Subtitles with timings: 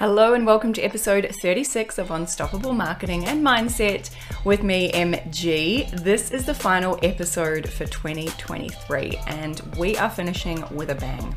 [0.00, 4.08] Hello, and welcome to episode 36 of Unstoppable Marketing and Mindset
[4.46, 5.90] with me, MG.
[5.90, 11.36] This is the final episode for 2023, and we are finishing with a bang.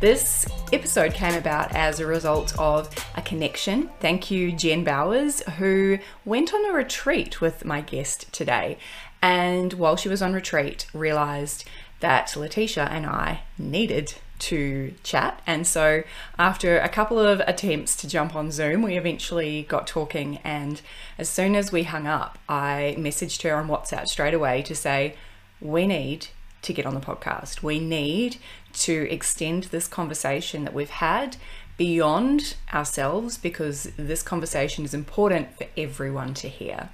[0.00, 3.88] This episode came about as a result of a connection.
[4.00, 8.78] Thank you, Jen Bowers, who went on a retreat with my guest today.
[9.22, 11.64] And while she was on retreat, realized
[12.00, 15.40] that Laetitia and I needed to chat.
[15.46, 16.02] And so,
[16.38, 20.38] after a couple of attempts to jump on Zoom, we eventually got talking.
[20.42, 20.80] And
[21.18, 25.14] as soon as we hung up, I messaged her on WhatsApp straight away to say,
[25.60, 26.28] We need
[26.62, 27.62] to get on the podcast.
[27.62, 28.36] We need
[28.74, 31.36] to extend this conversation that we've had
[31.76, 36.90] beyond ourselves because this conversation is important for everyone to hear.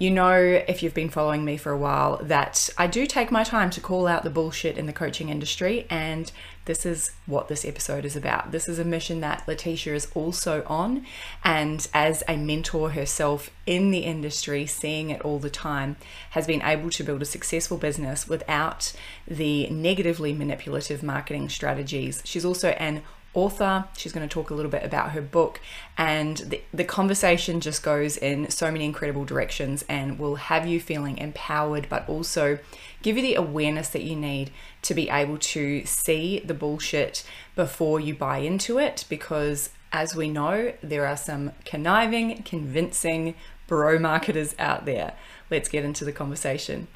[0.00, 0.34] You know,
[0.66, 3.82] if you've been following me for a while, that I do take my time to
[3.82, 6.32] call out the bullshit in the coaching industry, and
[6.64, 8.50] this is what this episode is about.
[8.50, 11.04] This is a mission that Laetitia is also on,
[11.44, 15.96] and as a mentor herself in the industry, seeing it all the time,
[16.30, 18.94] has been able to build a successful business without
[19.28, 22.22] the negatively manipulative marketing strategies.
[22.24, 23.02] She's also an
[23.34, 23.84] author.
[23.96, 25.60] She's going to talk a little bit about her book,
[25.96, 30.80] and the, the conversation just goes in so many incredible directions and will have you
[30.80, 32.58] feeling empowered, but also
[33.02, 34.50] give you the awareness that you need
[34.82, 39.04] to be able to see the bullshit before you buy into it.
[39.08, 43.34] Because as we know, there are some conniving, convincing
[43.66, 45.14] bro marketers out there.
[45.50, 46.88] Let's get into the conversation.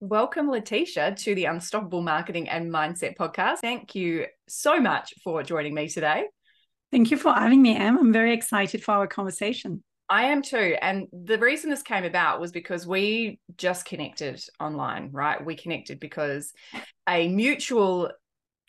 [0.00, 3.58] Welcome, Laetitia, to the Unstoppable Marketing and Mindset podcast.
[3.58, 6.24] Thank you so much for joining me today.
[6.92, 7.98] Thank you for having me, Em.
[7.98, 9.82] I'm very excited for our conversation.
[10.08, 10.76] I am too.
[10.80, 15.44] And the reason this came about was because we just connected online, right?
[15.44, 16.52] We connected because
[17.08, 18.12] a mutual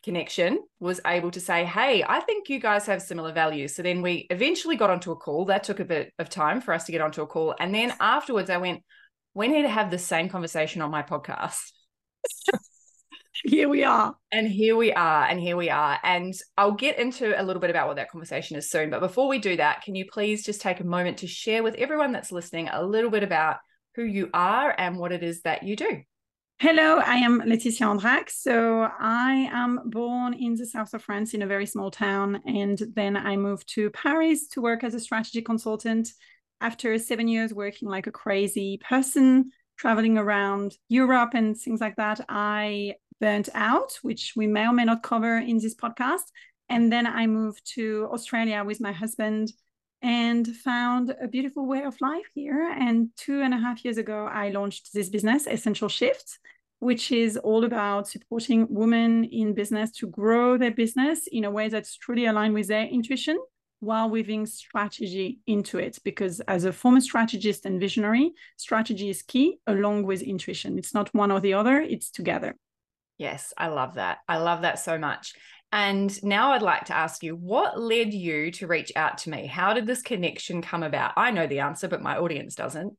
[0.04, 3.76] connection was able to say, Hey, I think you guys have similar values.
[3.76, 5.46] So then we eventually got onto a call.
[5.46, 7.56] That took a bit of time for us to get onto a call.
[7.60, 8.84] And then afterwards, I went,
[9.36, 11.72] we need to have the same conversation on my podcast.
[13.44, 14.16] here we are.
[14.32, 15.26] And here we are.
[15.26, 16.00] And here we are.
[16.04, 18.90] And I'll get into a little bit about what that conversation is soon.
[18.90, 21.76] But before we do that, can you please just take a moment to share with
[21.76, 23.58] everyone that's listening a little bit about
[23.96, 26.02] who you are and what it is that you do?
[26.60, 28.30] Hello, I am Laetitia Andrac.
[28.30, 32.42] So I am born in the south of France in a very small town.
[32.48, 36.10] And then I moved to Paris to work as a strategy consultant
[36.62, 42.22] after seven years working like a crazy person, traveling around Europe and things like that,
[42.28, 46.24] I burnt out, which we may or may not cover in this podcast.
[46.70, 49.52] And then I moved to Australia with my husband
[50.02, 52.70] and found a beautiful way of life here.
[52.80, 56.40] And two and a half years ago, I launched this business, Essential Shift,
[56.80, 61.70] which is all about supporting women in business to grow their business in a way
[61.70, 63.40] that's truly aligned with their intuition
[63.80, 69.60] while weaving strategy into it because as a former strategist and visionary strategy is key
[69.68, 72.56] along with intuition it's not one or the other it's together
[73.18, 75.34] yes i love that i love that so much
[75.72, 79.46] and now i'd like to ask you what led you to reach out to me
[79.48, 82.94] how did this connection come about i know the answer but my audience doesn't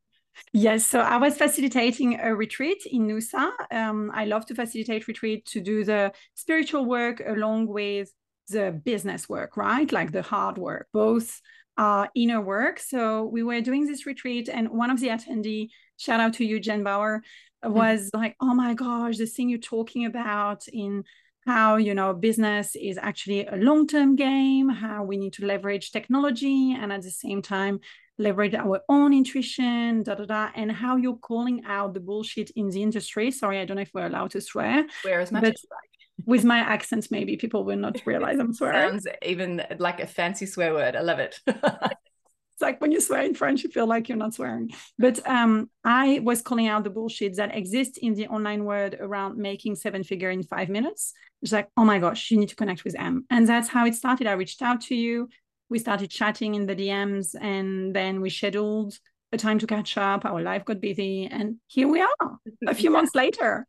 [0.52, 3.50] Yes, so I was facilitating a retreat in Noosa.
[3.70, 8.10] Um, I love to facilitate retreat to do the spiritual work along with
[8.48, 9.90] the business work, right?
[9.90, 11.40] Like the hard work, both
[11.76, 12.80] uh, inner work.
[12.80, 16.60] So we were doing this retreat, and one of the attendee, shout out to you,
[16.60, 17.22] Jen Bauer.
[17.62, 18.20] Was mm-hmm.
[18.20, 21.04] like, "Oh my gosh, the thing you're talking about in
[21.46, 26.72] how you know business is actually a long-term game, how we need to leverage technology,
[26.72, 27.80] and at the same time."
[28.18, 32.68] leverage our own intuition, da da da, and how you're calling out the bullshit in
[32.68, 33.30] the industry.
[33.30, 34.86] Sorry, I don't know if we're allowed to swear.
[35.02, 35.64] Swear as much but, as
[36.26, 39.00] with my accents, maybe people will not realize I'm swearing.
[39.00, 40.96] Sounds even like a fancy swear word.
[40.96, 41.40] I love it.
[42.58, 44.72] it's like when you swear in French, you feel like you're not swearing.
[44.98, 49.38] But um, I was calling out the bullshit that exists in the online world around
[49.38, 51.12] making seven figure in five minutes.
[51.40, 53.24] It's like, oh my gosh, you need to connect with M.
[53.30, 54.26] And that's how it started.
[54.26, 55.28] I reached out to you.
[55.68, 58.98] We started chatting in the DMs and then we scheduled
[59.30, 60.24] a time to catch up.
[60.24, 61.26] Our life got busy.
[61.26, 63.68] And here we are a few months later.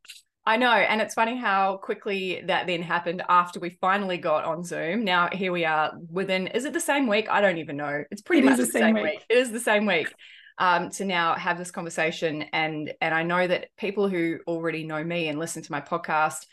[0.49, 0.71] I know.
[0.71, 5.03] And it's funny how quickly that then happened after we finally got on Zoom.
[5.03, 7.29] Now here we are within, is it the same week?
[7.29, 8.03] I don't even know.
[8.09, 9.03] It's pretty it much the same, week.
[9.03, 9.25] week.
[9.29, 10.11] It is the same week.
[10.57, 15.01] Um, to now have this conversation and and I know that people who already know
[15.03, 16.47] me and listen to my podcast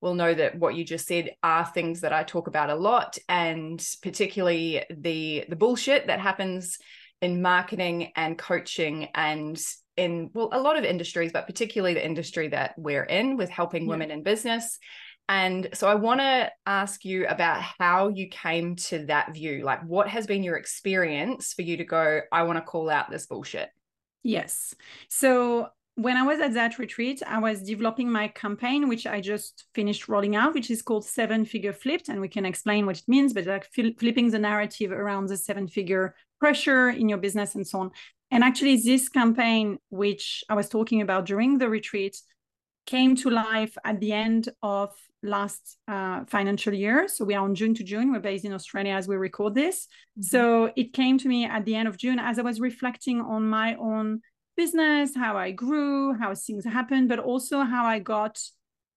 [0.00, 3.18] will know that what you just said are things that I talk about a lot
[3.28, 6.78] and particularly the the bullshit that happens
[7.20, 9.60] in marketing and coaching and
[10.00, 13.84] in well a lot of industries but particularly the industry that we're in with helping
[13.84, 13.90] yeah.
[13.90, 14.78] women in business
[15.30, 19.62] And so I want to ask you about how you came to that view.
[19.62, 23.10] Like, what has been your experience for you to go, I want to call out
[23.10, 23.68] this bullshit?
[24.24, 24.74] Yes.
[25.08, 29.66] So when I was at that retreat, I was developing my campaign, which I just
[29.72, 32.08] finished rolling out, which is called Seven Figure Flipped.
[32.08, 35.68] And we can explain what it means, but like flipping the narrative around the seven
[35.68, 37.90] figure pressure in your business and so on.
[38.30, 42.16] And actually, this campaign, which I was talking about during the retreat,
[42.86, 44.92] came to life at the end of
[45.22, 47.08] last uh, financial year.
[47.08, 48.10] So we are on June to June.
[48.10, 49.86] We're based in Australia as we record this.
[49.86, 50.22] Mm-hmm.
[50.22, 53.48] So it came to me at the end of June as I was reflecting on
[53.48, 54.22] my own
[54.56, 58.40] business, how I grew, how things happened, but also how I got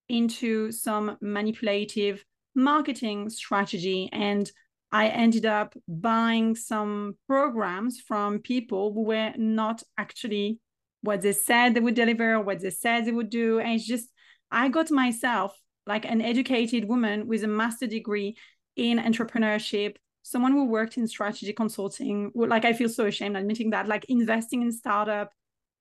[0.09, 2.23] into some manipulative
[2.55, 4.09] marketing strategy.
[4.11, 4.49] And
[4.93, 10.59] I ended up buying some programs from people who were not actually
[11.01, 13.59] what they said they would deliver, what they said they would do.
[13.59, 14.07] And it's just,
[14.49, 15.53] I got myself
[15.85, 18.37] like an educated woman with a master degree
[18.75, 23.89] in entrepreneurship someone who worked in strategy consulting like i feel so ashamed admitting that
[23.89, 25.31] like investing in startup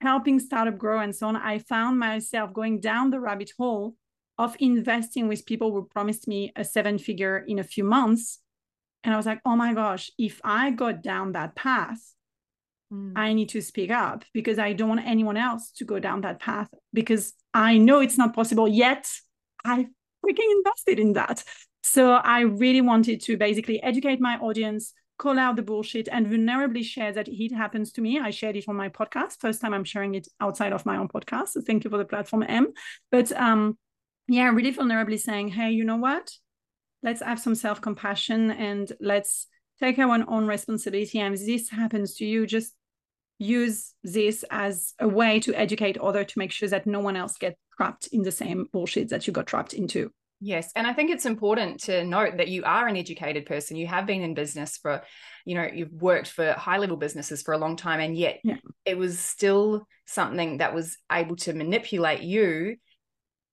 [0.03, 3.95] helping startup grow and so on, I found myself going down the rabbit hole
[4.37, 8.41] of investing with people who promised me a seven figure in a few months.
[9.05, 12.01] And I was like, oh my gosh, if I got down that path,
[12.93, 13.13] mm.
[13.17, 16.41] I need to speak up because I don't want anyone else to go down that
[16.41, 19.09] path because I know it's not possible yet.
[19.65, 19.87] I
[20.25, 21.43] freaking invested in that.
[21.83, 26.85] So I really wanted to basically educate my audience, call out the bullshit and vulnerably
[26.85, 28.21] share that it happens to me.
[28.21, 29.41] I shared it on my podcast.
[29.41, 31.49] First time I'm sharing it outside of my own podcast.
[31.49, 32.73] So thank you for the platform, M.
[33.11, 33.77] But um,
[34.29, 36.31] yeah, really vulnerably saying, hey, you know what?
[37.03, 39.47] Let's have some self compassion and let's
[39.81, 41.19] take our own responsibility.
[41.19, 42.75] And if this happens to you, just
[43.39, 47.37] use this as a way to educate other to make sure that no one else
[47.39, 50.11] gets trapped in the same bullshit that you got trapped into.
[50.45, 50.73] Yes.
[50.75, 53.77] And I think it's important to note that you are an educated person.
[53.77, 55.03] You have been in business for,
[55.45, 58.01] you know, you've worked for high level businesses for a long time.
[58.01, 58.57] And yet yeah.
[58.85, 62.77] it was still something that was able to manipulate you.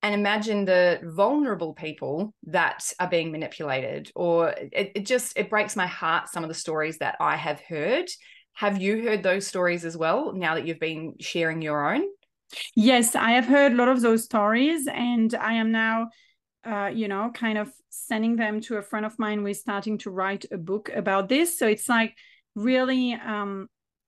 [0.02, 5.76] And imagine the vulnerable people that are being manipulated, or it, it just, it breaks
[5.76, 8.10] my heart, some of the stories that I have heard.
[8.54, 12.04] Have you heard those stories as well now that you've been sharing your own?
[12.76, 14.88] Yes, I have heard a lot of those stories.
[14.88, 16.08] And I am now
[16.66, 20.12] uh, you know, kind of sending them to a friend of mine we're starting to
[20.12, 21.58] write a book about this.
[21.58, 22.16] So it's like
[22.56, 23.68] really um,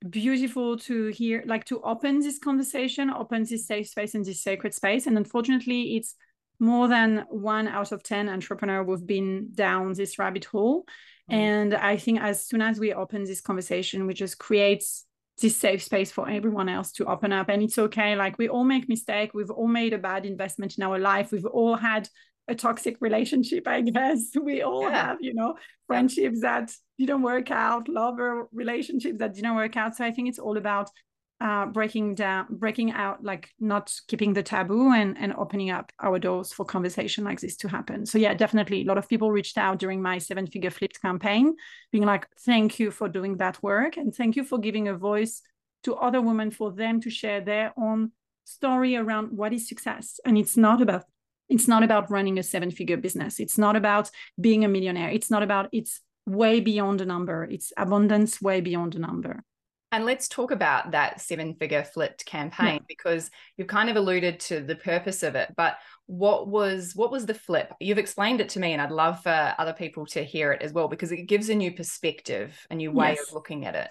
[0.09, 4.73] beautiful to hear, like to open this conversation, open this safe space and this sacred
[4.73, 5.07] space.
[5.07, 6.15] And unfortunately, it's
[6.59, 10.85] more than one out of 10 entrepreneur who've been down this rabbit hole.
[11.29, 11.35] Mm.
[11.35, 15.05] And I think as soon as we open this conversation, we just creates
[15.41, 18.63] this safe space for everyone else to open up and it's okay like we all
[18.63, 22.07] make mistake we've all made a bad investment in our life we've all had
[22.51, 24.31] a toxic relationship, I guess.
[24.41, 25.07] We all yeah.
[25.07, 25.55] have, you know,
[25.87, 29.95] friendships that didn't work out, lover relationships that didn't work out.
[29.95, 30.89] So I think it's all about
[31.39, 36.19] uh, breaking down, breaking out, like not keeping the taboo and, and opening up our
[36.19, 38.05] doors for conversation like this to happen.
[38.05, 41.55] So yeah, definitely a lot of people reached out during my seven figure flipped campaign,
[41.91, 43.97] being like, thank you for doing that work.
[43.97, 45.41] And thank you for giving a voice
[45.83, 48.11] to other women for them to share their own
[48.43, 50.19] story around what is success.
[50.25, 51.05] And it's not about
[51.49, 53.39] it's not about running a seven figure business.
[53.39, 54.09] It's not about
[54.39, 55.09] being a millionaire.
[55.09, 57.43] It's not about, it's way beyond a number.
[57.43, 59.43] It's abundance way beyond a number.
[59.93, 62.85] And let's talk about that seven figure flipped campaign yeah.
[62.87, 65.53] because you've kind of alluded to the purpose of it.
[65.57, 67.73] But what was what was the flip?
[67.81, 70.71] You've explained it to me, and I'd love for other people to hear it as
[70.71, 73.27] well because it gives a new perspective, a new way yes.
[73.27, 73.89] of looking at it.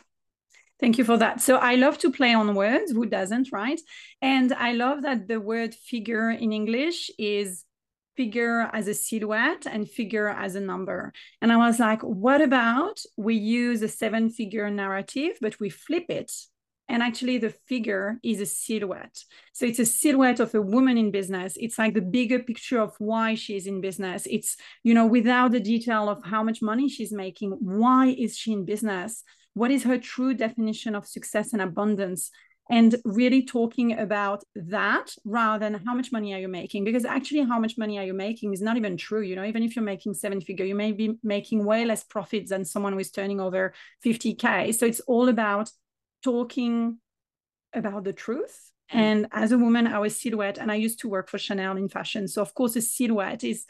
[0.81, 1.43] Thank you for that.
[1.43, 2.93] So I love to play on words.
[2.93, 3.81] Who doesn't, right?
[4.23, 7.65] And I love that the word figure in English is
[8.17, 11.13] figure as a silhouette and figure as a number.
[11.43, 16.07] And I was like, what about we use a seven figure narrative, but we flip
[16.09, 16.33] it?
[16.89, 19.23] And actually, the figure is a silhouette.
[19.53, 21.57] So it's a silhouette of a woman in business.
[21.57, 24.27] It's like the bigger picture of why she's in business.
[24.29, 28.53] It's, you know, without the detail of how much money she's making, why is she
[28.53, 29.23] in business?
[29.61, 32.31] What is her true definition of success and abundance?
[32.71, 36.85] And really talking about that rather than how much money are you making?
[36.85, 39.45] Because actually how much money are you making is not even true you know?
[39.45, 42.95] Even if you're making seven figure you may be making way less profits than someone
[42.95, 45.69] who is turning over 50k so it's all about
[46.25, 46.99] talking
[47.75, 48.57] about the truth.
[48.93, 48.99] Mm.
[49.05, 52.27] and as a woman our silhouette and i used to work for chanel in fashion.
[52.29, 53.67] So of course a silhouette is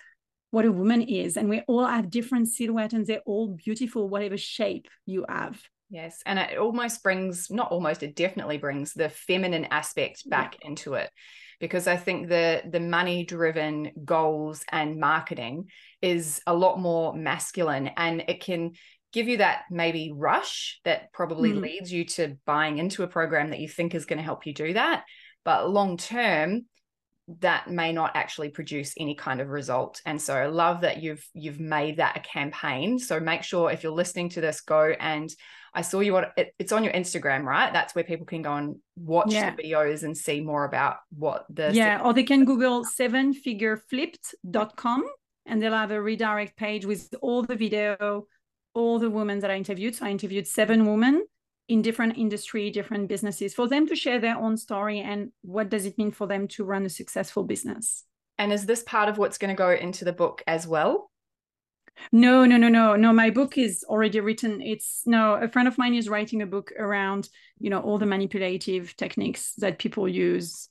[0.51, 1.37] what a woman is.
[1.37, 6.23] And we all have different silhouette and they're all beautiful whatever shape you have Yes.
[6.25, 10.69] And it almost brings, not almost, it definitely brings the feminine aspect back yeah.
[10.69, 11.11] into it.
[11.59, 15.67] Because I think the the money driven goals and marketing
[16.01, 18.73] is a lot more masculine and it can
[19.13, 21.61] give you that maybe rush that probably mm.
[21.61, 24.55] leads you to buying into a program that you think is going to help you
[24.55, 25.05] do that.
[25.45, 26.67] But long term,
[27.39, 30.03] that may not actually produce any kind of result.
[30.05, 32.99] And so i love that you've you've made that a campaign.
[32.99, 35.33] So make sure if you're listening to this go and
[35.73, 37.73] i saw you what it, it's on your instagram right?
[37.73, 39.55] That's where people can go and watch yeah.
[39.55, 45.05] the videos and see more about what the yeah or they can google sevenfigureflipped.com
[45.47, 48.27] and they'll have a redirect page with all the video
[48.75, 49.95] all the women that i interviewed.
[49.95, 51.25] So i interviewed seven women
[51.71, 55.87] in different industry, different businesses, for them to share their own story and what does
[55.87, 58.05] it mean for them to run a successful business.
[58.39, 61.11] And is this part of what's going to go into the book as well?
[62.11, 63.13] No, no, no, no, no.
[63.13, 64.61] My book is already written.
[64.61, 67.29] It's no, a friend of mine is writing a book around,
[67.61, 70.69] you know, all the manipulative techniques that people use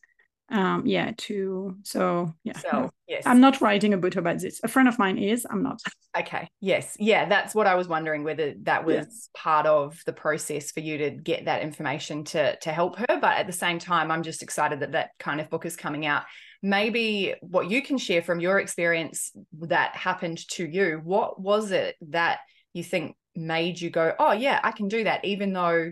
[0.51, 2.89] um yeah to so yeah so, no.
[3.07, 5.79] yes i'm not writing a book about this a friend of mine is i'm not
[6.17, 9.29] okay yes yeah that's what i was wondering whether that was yes.
[9.35, 13.37] part of the process for you to get that information to to help her but
[13.37, 16.23] at the same time i'm just excited that that kind of book is coming out
[16.61, 21.95] maybe what you can share from your experience that happened to you what was it
[22.01, 22.39] that
[22.73, 25.91] you think made you go oh yeah i can do that even though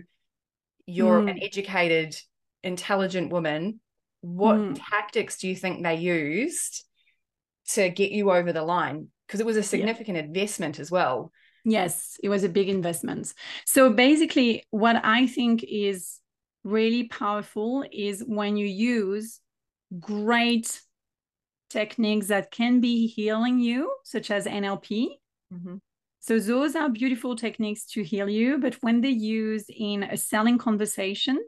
[0.86, 1.30] you're mm.
[1.30, 2.16] an educated
[2.62, 3.80] intelligent woman
[4.20, 4.80] what mm.
[4.90, 6.84] tactics do you think they used
[7.68, 10.24] to get you over the line because it was a significant yeah.
[10.24, 11.30] investment as well
[11.64, 13.32] yes it was a big investment
[13.64, 16.18] so basically what i think is
[16.64, 19.40] really powerful is when you use
[20.00, 20.80] great
[21.70, 25.08] techniques that can be healing you such as nlp
[25.52, 25.76] mm-hmm.
[26.20, 30.58] so those are beautiful techniques to heal you but when they use in a selling
[30.58, 31.38] conversation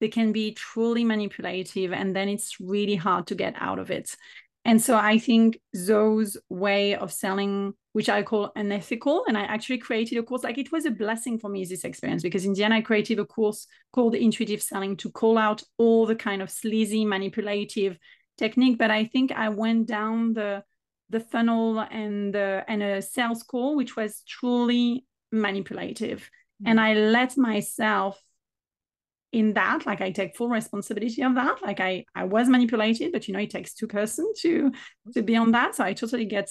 [0.00, 4.16] they can be truly manipulative and then it's really hard to get out of it.
[4.64, 9.78] And so i think those way of selling which i call unethical and i actually
[9.78, 12.64] created a course like it was a blessing for me this experience because in the
[12.64, 16.50] end i created a course called intuitive selling to call out all the kind of
[16.50, 17.98] sleazy manipulative
[18.36, 18.76] technique.
[18.78, 20.62] But i think i went down the
[21.08, 26.20] the funnel and the and a sales call which was truly manipulative.
[26.60, 26.70] Mm-hmm.
[26.70, 28.20] and i let myself
[29.32, 31.60] in that like i take full responsibility of that.
[31.62, 34.72] Like i i was manipulated but you know it takes two person to
[35.14, 35.74] to be on that.
[35.74, 36.50] So i totally get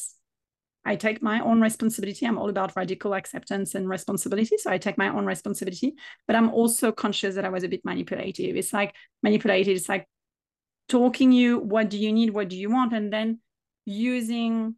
[0.86, 2.26] i take my own responsibility.
[2.26, 4.58] I'm all about radical acceptance and responsibility.
[4.58, 5.96] So i take my own responsibility
[6.28, 8.56] but i'm also conscious that i was a bit manipulative.
[8.56, 8.94] It's like
[9.24, 9.76] manipulated.
[9.76, 10.08] It's like
[10.88, 12.30] talking you what do you need?
[12.30, 12.94] What do you want?
[12.94, 13.40] And then
[13.86, 14.76] using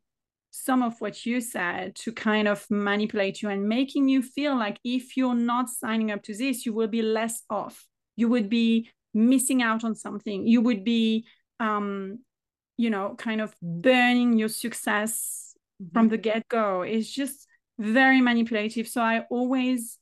[0.52, 4.80] some of what you said to kind of manipulate you and making you feel like
[4.84, 7.88] if you're not signing up to this, you will be less off.
[8.16, 10.48] You would be missing out on something.
[10.48, 11.26] You would be,
[11.60, 12.20] um,
[12.78, 15.94] you know, kind of burning your success mm-hmm.
[15.94, 16.82] from the get go.
[16.82, 18.88] It's just very manipulative.
[18.88, 19.98] So I always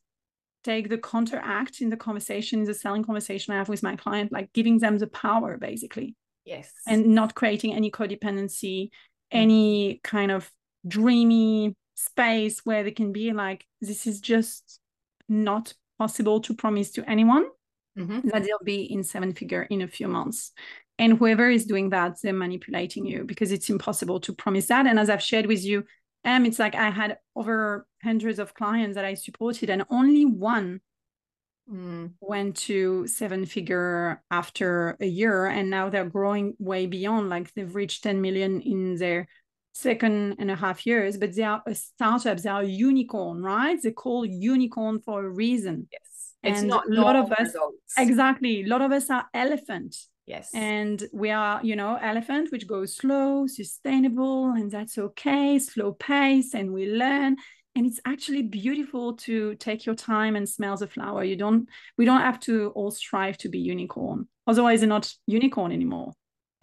[0.63, 4.51] take the counteract in the conversation, the selling conversation I have with my client, like
[4.54, 6.16] giving them the power basically.
[6.46, 6.72] Yes.
[6.88, 8.89] And not creating any codependency
[9.32, 10.52] any kind of
[10.88, 14.80] dreamy space where they can be like this is just
[15.28, 17.46] not possible to promise to anyone
[17.98, 18.28] mm-hmm.
[18.30, 20.52] that they'll be in seven figure in a few months.
[21.00, 24.88] And whoever is doing that they're manipulating you because it's impossible to promise that.
[24.88, 25.84] And as i've shared with you
[26.26, 30.82] um, it's like i had over hundreds of clients that i supported and only one
[31.72, 32.12] mm.
[32.22, 37.76] went to seven figure after a year and now they're growing way beyond like they've
[37.76, 39.28] reached 10 million in their
[39.74, 43.82] second and a half years but they are a startup they are a unicorn right?
[43.82, 45.88] They call unicorn for a reason.
[45.92, 46.34] Yes.
[46.44, 47.94] It's and not a lot of us results.
[47.98, 48.64] exactly.
[48.64, 49.96] A lot of us are elephant.
[50.26, 50.50] Yes.
[50.54, 56.54] And we are you know elephant which goes slow sustainable and that's okay slow pace
[56.54, 57.38] and we learn
[57.78, 61.24] and it's actually beautiful to take your time and smell the flower.
[61.24, 64.28] You don't we don't have to all strive to be unicorn.
[64.48, 66.14] Otherwise they're not unicorn anymore.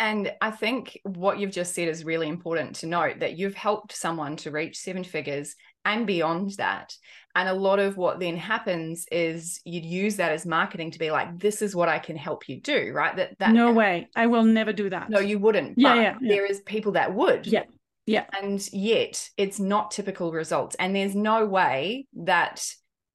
[0.00, 3.92] And i think what you've just said is really important to note that you've helped
[3.92, 5.54] someone to reach seven figures
[5.84, 6.92] and beyond that.
[7.36, 11.12] And a lot of what then happens is you'd use that as marketing to be
[11.12, 13.14] like this is what i can help you do right?
[13.16, 14.08] That that no way.
[14.16, 15.10] I will never do that.
[15.10, 16.28] No you wouldn't yeah, yeah, yeah.
[16.34, 17.46] there is people that would.
[17.46, 17.66] Yeah
[18.06, 18.26] yeah.
[18.40, 20.76] And yet it's not typical results.
[20.78, 22.66] And there's no way that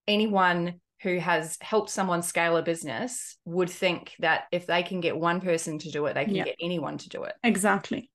[0.08, 5.18] anyone who has helped someone scale a business would think that if they can get
[5.18, 6.44] one person to do it, they can yeah.
[6.46, 7.34] get anyone to do it.
[7.44, 8.10] Exactly.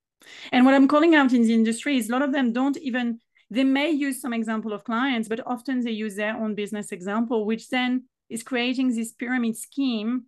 [0.52, 3.20] And what I'm calling out in the industry is a lot of them don't even
[3.50, 7.44] they may use some example of clients, but often they use their own business example,
[7.44, 10.24] which then is creating this pyramid scheme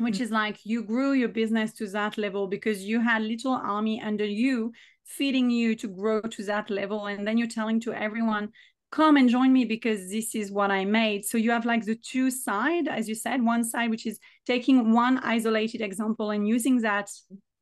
[0.00, 0.22] which mm-hmm.
[0.24, 4.24] is like you grew your business to that level because you had little army under
[4.24, 4.72] you
[5.16, 8.48] feeding you to grow to that level and then you're telling to everyone
[8.92, 11.94] come and join me because this is what i made so you have like the
[11.96, 16.80] two side as you said one side which is taking one isolated example and using
[16.80, 17.08] that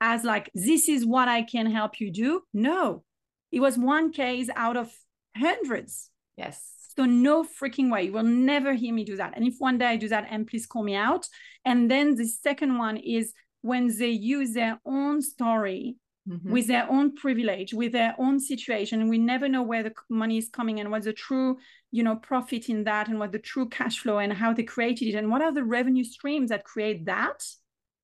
[0.01, 3.03] as like this is what i can help you do no
[3.51, 4.91] it was one case out of
[5.37, 8.07] hundreds yes so no freaking way.
[8.07, 9.35] You will never hear me do that.
[9.37, 11.29] And if one day I do that, and please call me out.
[11.65, 15.95] And then the second one is when they use their own story
[16.29, 16.51] mm-hmm.
[16.51, 19.09] with their own privilege, with their own situation.
[19.09, 21.59] We never know where the money is coming and what's the true,
[21.91, 25.09] you know, profit in that and what the true cash flow and how they created
[25.09, 27.45] it and what are the revenue streams that create that.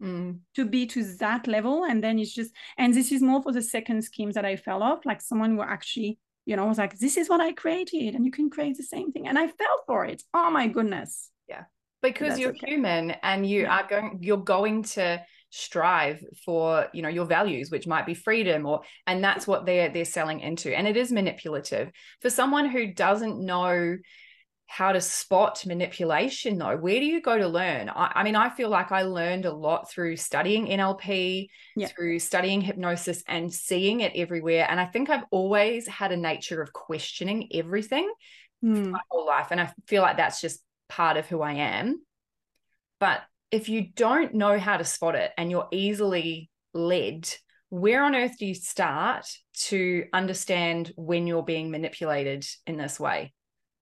[0.02, 0.40] Mm.
[0.57, 3.62] to be to that level and then it's just and this is more for the
[3.62, 7.16] second schemes that i fell off like someone who actually you know, was like, this
[7.16, 9.26] is what I created, and you can create the same thing.
[9.26, 10.23] And I fell for it.
[10.33, 11.31] Oh my goodness.
[11.49, 11.64] Yeah.
[12.02, 12.73] Because you're okay.
[12.73, 13.78] human and you yeah.
[13.78, 15.23] are going, you're going to
[15.54, 19.88] strive for, you know, your values, which might be freedom or and that's what they're
[19.88, 20.76] they're selling into.
[20.76, 21.90] And it is manipulative.
[22.20, 23.99] For someone who doesn't know
[24.66, 28.49] how to spot manipulation though where do you go to learn I, I, mean i
[28.49, 31.87] feel like i learned a lot through studying nlp yeah.
[31.88, 36.62] through studying hypnosis and seeing it everywhere and i think i've always had a nature
[36.62, 38.11] of questioning everything
[38.64, 38.90] mm.
[38.90, 42.00] my whole life and i feel like that's just part of who i am
[42.99, 43.20] but
[43.54, 47.28] if you don't know how to spot it and you're easily led
[47.70, 53.32] where on earth do you start to understand when you're being manipulated in this way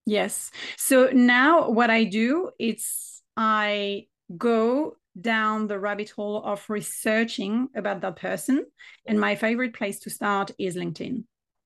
[0.05, 0.51] Yes.
[0.77, 8.01] So now what I do it's I go down the rabbit hole of researching about
[8.01, 8.65] that person
[9.07, 11.25] and my favorite place to start is LinkedIn.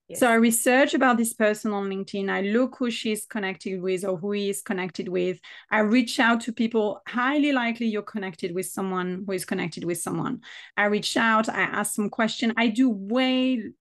[0.09, 0.21] Yes.
[0.21, 2.31] So I research about this person on LinkedIn.
[2.31, 5.41] I look who she's connected with or who he is connected with.
[5.71, 7.03] I reach out to people.
[7.09, 10.43] Highly likely you're connected with someone who is connected with someone.
[10.77, 11.49] I reach out.
[11.49, 12.55] I ask some question.
[12.57, 13.73] I do way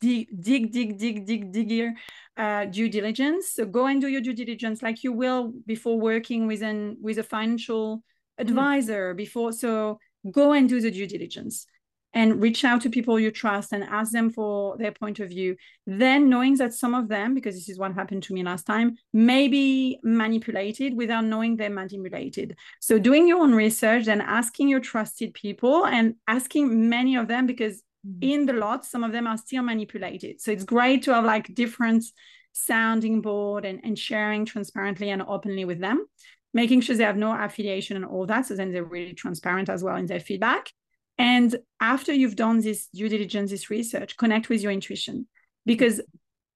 [0.00, 1.94] dig, dig, dig, dig, dig, dig here
[2.36, 3.52] uh, due diligence.
[3.54, 7.18] So go and do your due diligence like you will before working with an with
[7.18, 8.02] a financial
[8.38, 9.16] advisor mm.
[9.16, 9.52] before.
[9.52, 9.98] So
[10.30, 11.66] go and do the due diligence
[12.14, 15.56] and reach out to people you trust and ask them for their point of view.
[15.86, 18.96] Then knowing that some of them, because this is what happened to me last time,
[19.12, 22.56] may be manipulated without knowing they're manipulated.
[22.80, 27.46] So doing your own research and asking your trusted people and asking many of them
[27.46, 28.18] because Mm-hmm.
[28.22, 31.54] in the lot some of them are still manipulated so it's great to have like
[31.54, 32.04] different
[32.52, 36.04] sounding board and, and sharing transparently and openly with them
[36.52, 39.82] making sure they have no affiliation and all that so then they're really transparent as
[39.82, 40.70] well in their feedback
[41.18, 45.26] and after you've done this due diligence this research connect with your intuition
[45.66, 46.00] because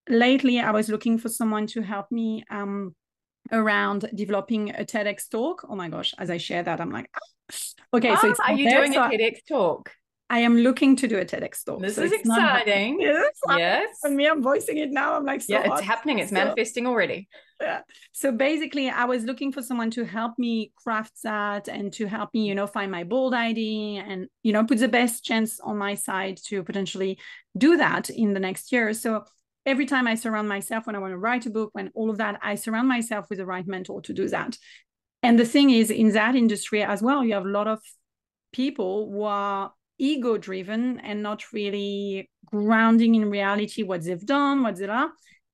[0.09, 2.95] lately i was looking for someone to help me um,
[3.53, 5.65] around developing a TEDx talk.
[5.69, 7.11] Oh my gosh, as I share that, I'm like,
[7.95, 9.91] okay, so it's are you doing so a TEDx talk?
[10.31, 11.81] I am looking to do a TEDx talk.
[11.81, 13.01] This so is exciting.
[13.09, 13.35] Yes.
[13.57, 13.99] Yes.
[14.03, 15.15] And me, I'm voicing it now.
[15.15, 16.19] I'm like, so yeah, it's happening.
[16.19, 17.29] It's so, manifesting already.
[17.61, 17.81] Yeah.
[18.13, 22.35] So basically, I was looking for someone to help me craft that and to help
[22.35, 25.79] me, you know, find my bold ID and, you know, put the best chance on
[25.79, 27.19] my side to potentially
[27.57, 28.93] do that in the next year.
[28.93, 29.25] So
[29.65, 32.19] every time I surround myself when I want to write a book, when all of
[32.19, 34.59] that, I surround myself with the right mentor to do that.
[35.23, 37.81] And the thing is, in that industry as well, you have a lot of
[38.53, 44.77] people who are ego driven and not really grounding in reality what they've done, what
[44.77, 45.11] they are.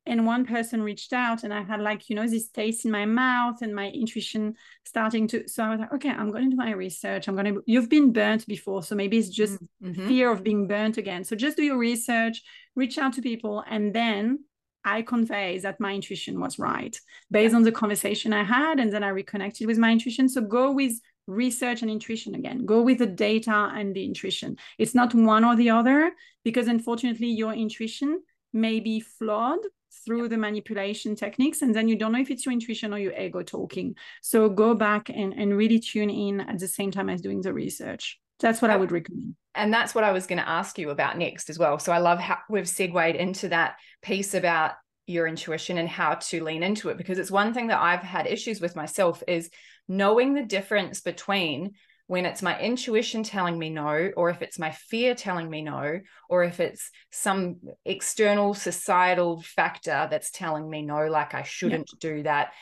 [0.07, 3.07] And one person reached out, and I had like, you know, this taste in my
[3.07, 4.55] mouth and my intuition
[4.85, 5.49] starting to.
[5.49, 7.27] So I was like, okay, I'm going to do my research.
[7.27, 8.83] I'm going to, you've been burnt before.
[8.83, 10.07] So maybe it's just mm-hmm.
[10.07, 11.25] fear of being burnt again.
[11.25, 12.43] So just do your research,
[12.77, 14.41] reach out to people, and then
[14.85, 16.95] I convey that my intuition was right
[17.31, 18.81] based on the conversation I had.
[18.81, 20.29] And then I reconnected with my intuition.
[20.29, 22.67] So go with research and intuition again.
[22.67, 24.57] Go with the data and the intuition.
[24.79, 26.13] It's not one or the other
[26.45, 28.21] because unfortunately your intuition
[28.53, 29.61] may be flawed
[30.05, 33.19] through the manipulation techniques and then you don't know if it's your intuition or your
[33.19, 33.95] ego talking.
[34.23, 37.53] So go back and, and really tune in at the same time as doing the
[37.53, 38.21] research.
[38.41, 39.37] That's what I would recommend.
[39.55, 41.79] And that's what I was going to ask you about next as well.
[41.79, 44.73] So I love how we've segued into that piece about
[45.07, 48.27] your intuition and how to lean into it because it's one thing that I've had
[48.27, 49.51] issues with myself is
[49.87, 51.73] knowing the difference between
[52.07, 56.01] when it's my intuition telling me no, or if it's my fear telling me no,
[56.29, 62.11] or if it's some external societal factor that's telling me no, like I shouldn't yeah.
[62.11, 62.53] do that.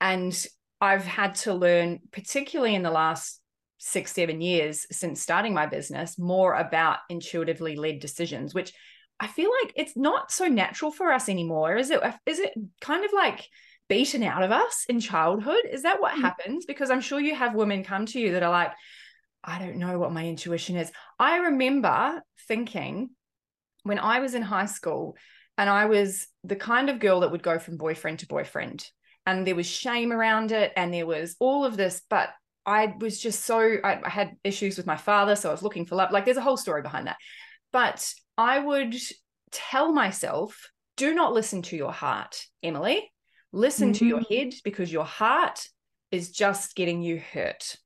[0.00, 0.46] And
[0.80, 3.40] I've had to learn, particularly in the last
[3.78, 8.74] six, seven years since starting my business, more about intuitively led decisions, which
[9.18, 11.76] I feel like it's not so natural for us anymore.
[11.76, 12.00] Is it?
[12.26, 13.46] Is it kind of like
[13.88, 15.62] beaten out of us in childhood?
[15.70, 16.20] Is that what mm.
[16.20, 16.66] happens?
[16.66, 18.72] Because I'm sure you have women come to you that are like,
[19.42, 20.90] I don't know what my intuition is.
[21.18, 23.10] I remember thinking
[23.84, 25.16] when I was in high school
[25.56, 28.84] and I was the kind of girl that would go from boyfriend to boyfriend.
[29.24, 32.30] And there was shame around it and there was all of this, but
[32.64, 35.86] I was just so I, I had issues with my father, so I was looking
[35.86, 36.10] for love.
[36.10, 37.16] Like there's a whole story behind that.
[37.72, 38.96] But I would
[39.50, 43.10] tell myself, do not listen to your heart, Emily.
[43.52, 43.98] Listen mm-hmm.
[43.98, 44.34] to your mm-hmm.
[44.34, 45.66] head because your heart
[46.10, 47.76] is just getting you hurt.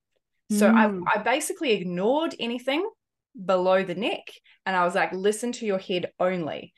[0.51, 1.03] So mm.
[1.07, 2.89] I, I basically ignored anything
[3.45, 4.33] below the neck
[4.67, 6.75] and I was like, listen to your head only.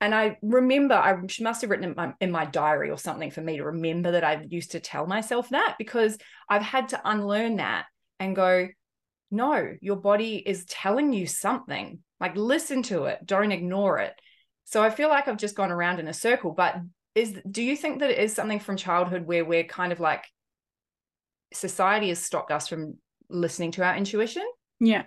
[0.00, 3.42] And I remember I must have written in my, in my diary or something for
[3.42, 7.56] me to remember that I used to tell myself that because I've had to unlearn
[7.56, 7.84] that
[8.18, 8.68] and go,
[9.30, 12.00] no, your body is telling you something.
[12.20, 14.14] Like listen to it, don't ignore it.
[14.64, 16.52] So I feel like I've just gone around in a circle.
[16.52, 16.76] But
[17.14, 20.24] is do you think that it is something from childhood where we're kind of like
[21.52, 24.44] society has stopped us from listening to our intuition?
[24.78, 25.04] Yeah.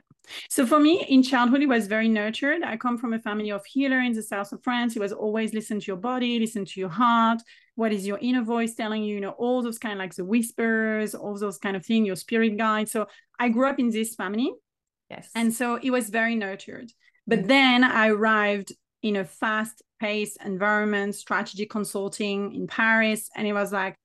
[0.50, 2.64] So for me, in childhood, it was very nurtured.
[2.64, 4.96] I come from a family of healers in the south of France.
[4.96, 7.42] It was always listen to your body, listen to your heart.
[7.76, 9.16] What is your inner voice telling you?
[9.16, 12.16] You know, all those kind of like the whispers, all those kind of thing, your
[12.16, 12.88] spirit guide.
[12.88, 13.08] So
[13.40, 14.54] I grew up in this family.
[15.10, 15.30] Yes.
[15.36, 16.92] And so it was very nurtured.
[17.28, 17.48] But mm-hmm.
[17.48, 23.30] then I arrived in a fast paced environment, strategy consulting in Paris.
[23.36, 23.96] And it was like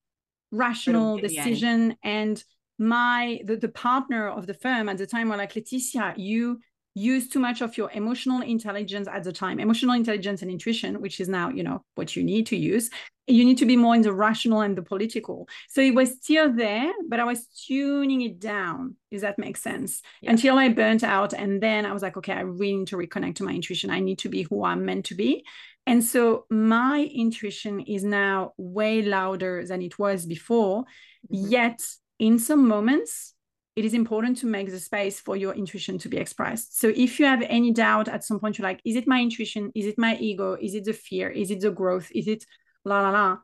[0.51, 1.97] rational decision.
[2.03, 2.43] And
[2.79, 6.61] my the, the partner of the firm at the time were like, Laetitia, you
[6.99, 9.61] use too much of your emotional intelligence at the time.
[9.61, 12.91] Emotional intelligence and intuition which is now you know what you need to use
[13.31, 15.47] you need to be more in the rational and the political.
[15.69, 20.03] So it was still there but i was tuning it down Does that make sense
[20.23, 20.31] yeah.
[20.31, 21.33] until i burnt out.
[21.33, 23.91] And then i was like okay i really need to reconnect to my intuition.
[23.91, 25.45] I need to be who i'm meant to be.
[25.87, 30.85] And so my intuition is now way louder than it was before.
[31.33, 31.49] Mm-hmm.
[31.51, 31.81] yet
[32.19, 33.35] in some moments
[33.79, 36.81] it is important to make the space for your intuition to be expressed.
[36.81, 39.71] So if you have any doubt at some point, you're like, is it my intuition?
[39.73, 40.57] Is it my ego?
[40.61, 41.31] Is it the fear?
[41.31, 42.11] Is it the growth?
[42.13, 42.45] Is it
[42.85, 43.37] la la la?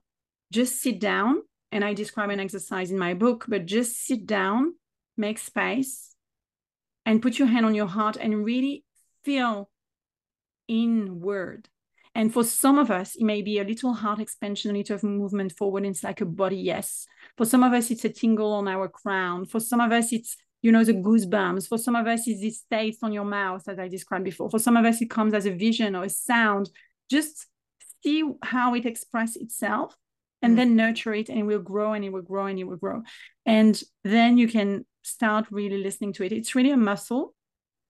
[0.50, 1.42] Just sit down.
[1.70, 4.74] And I describe an exercise in my book, but just sit down,
[5.16, 6.16] make space,
[7.06, 8.84] and put your hand on your heart and really
[9.22, 9.70] feel
[10.66, 11.68] inward.
[12.14, 15.52] And for some of us, it may be a little heart expansion, a little movement
[15.52, 15.84] forward.
[15.84, 17.06] It's like a body yes.
[17.36, 19.46] For some of us, it's a tingle on our crown.
[19.46, 21.68] For some of us, it's you know the goosebumps.
[21.68, 24.48] For some of us, it's this taste on your mouth, as I described before.
[24.48, 26.70] For some of us, it comes as a vision or a sound.
[27.10, 27.46] Just
[28.04, 29.96] see how it expresses itself
[30.44, 30.56] and mm.
[30.56, 33.02] then nurture it and it will grow and it will grow and it will grow
[33.46, 37.34] and then you can start really listening to it it's really a muscle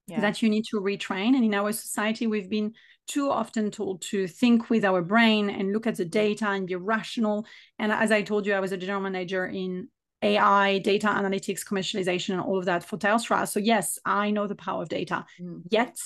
[0.07, 0.21] yeah.
[0.21, 2.73] that you need to retrain and in our society we've been
[3.07, 6.75] too often told to think with our brain and look at the data and be
[6.75, 7.47] rational.
[7.79, 9.89] And as I told you, I was a general manager in
[10.23, 13.47] AI, data analytics, commercialization, and all of that for Telstra.
[13.47, 15.27] So, yes, I know the power of data.
[15.41, 15.63] Mm.
[15.71, 15.97] Yet,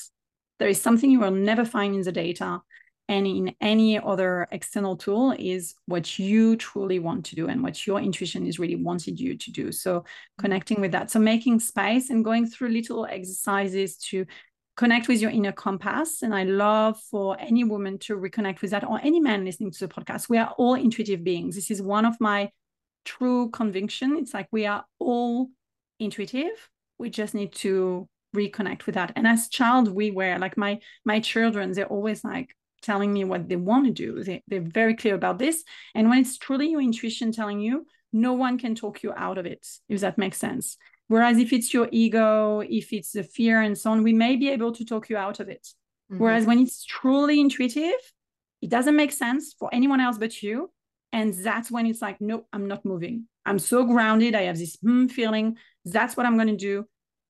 [0.59, 2.61] there is something you will never find in the data
[3.09, 7.87] and in any other external tool is what you truly want to do and what
[7.87, 9.73] your intuition is really wanted you to do.
[9.73, 10.05] So,
[10.39, 11.11] connecting with that.
[11.11, 14.27] So, making space and going through little exercises to
[14.77, 16.23] connect with your inner compass.
[16.23, 19.87] And I love for any woman to reconnect with that or any man listening to
[19.87, 20.29] the podcast.
[20.29, 21.57] We are all intuitive beings.
[21.57, 22.51] This is one of my
[23.05, 24.19] true conviction.
[24.19, 25.49] It's like we are all
[25.99, 26.69] intuitive.
[26.99, 29.13] We just need to reconnect with that.
[29.17, 33.49] And as child, we were like my my children, they're always like telling me what
[33.49, 34.23] they want to do.
[34.23, 35.65] They, they're very clear about this.
[35.95, 39.47] And when it's truly your intuition telling you, no one can talk you out of
[39.47, 40.77] it, if that makes sense.
[41.09, 44.51] Whereas if it's your ego, if it's the fear and so on, we may be
[44.51, 45.67] able to talk you out of it.
[46.11, 46.23] Mm-hmm.
[46.23, 48.01] Whereas when it's truly intuitive,
[48.61, 50.71] it doesn't make sense for anyone else but you.
[51.13, 53.27] And that's when it's like, no, I'm not moving.
[53.47, 54.35] I'm so grounded.
[54.35, 55.57] I have this mm feeling.
[55.85, 56.85] That's what I'm going to do.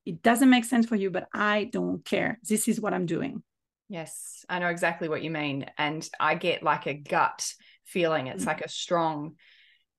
[0.05, 2.39] It doesn't make sense for you, but I don't care.
[2.43, 3.43] This is what I'm doing.
[3.89, 5.67] Yes, I know exactly what you mean.
[5.79, 7.51] And I get like a gut
[7.85, 8.27] feeling.
[8.27, 8.49] It's mm-hmm.
[8.49, 9.37] like a strong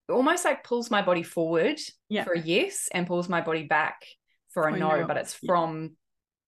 [0.10, 2.23] almost like pulls my body forward yeah.
[2.23, 4.06] for a yes and pulls my body back
[4.49, 5.89] for a no, no, but it's from yeah.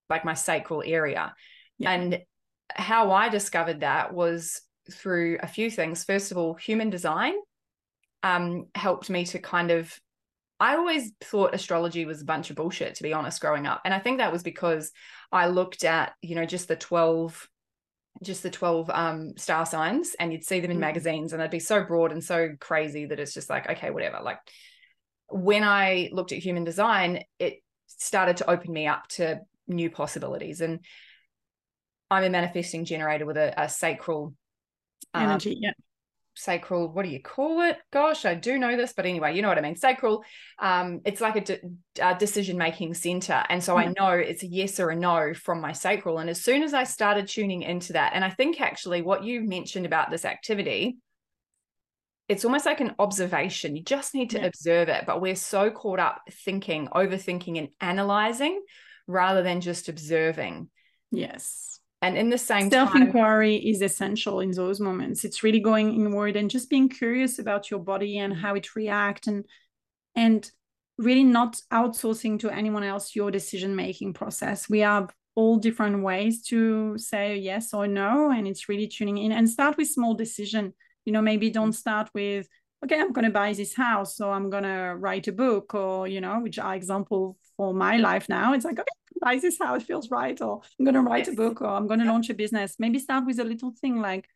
[0.09, 1.33] like my sacral area.
[1.77, 1.91] Yeah.
[1.91, 2.19] And
[2.69, 6.03] how I discovered that was through a few things.
[6.03, 7.33] First of all, human design
[8.23, 9.93] um, helped me to kind of
[10.61, 13.81] I always thought astrology was a bunch of bullshit, to be honest, growing up.
[13.83, 14.91] And I think that was because
[15.31, 17.49] I looked at, you know, just the 12
[18.21, 20.81] just the 12 um, star signs and you'd see them in mm.
[20.81, 24.19] magazines and they'd be so broad and so crazy that it's just like okay whatever
[24.21, 24.37] like
[25.29, 30.59] when i looked at human design it started to open me up to new possibilities
[30.59, 30.81] and
[32.11, 34.35] I'm a manifesting generator with a, a sacral
[35.13, 35.57] um, energy.
[35.57, 35.71] Yeah
[36.35, 37.77] sacral what do you call it?
[37.91, 39.75] Gosh i do know this but anyway you know what i mean?
[39.75, 40.23] Sacral
[40.59, 41.61] um it's like a, de-
[42.01, 43.43] a decision making center.
[43.49, 46.19] And so i know it's a yes or a no from my sacral.
[46.19, 49.41] And as soon as i started tuning into that and i think actually what you
[49.41, 50.97] mentioned about this activity
[52.29, 53.75] it's almost like an observation.
[53.75, 54.45] You just need to yeah.
[54.45, 58.61] observe it but we're so caught up thinking overthinking and analyzing
[59.05, 60.69] rather than just observing.
[61.11, 65.23] Yes and in the same self inquiry is essential in those moments.
[65.23, 69.27] It's really going inward and just being curious about your body and how it reacts
[69.27, 69.45] and
[70.15, 70.49] and
[70.97, 74.69] really not outsourcing to anyone else your decision making process.
[74.69, 79.31] We have all different ways to say yes or no and it's really tuning in.
[79.31, 80.73] And start with small decision.
[81.05, 82.47] You know maybe don't start with
[82.83, 86.07] okay i'm going to buy this house so i'm going to write a book or
[86.07, 88.53] you know which are example for my life now.
[88.53, 91.33] It's like okay this is how it feels right or i'm going to write yes.
[91.35, 92.11] a book or i'm going to yeah.
[92.11, 92.77] launch a business.
[92.79, 94.27] Maybe start with a little thing like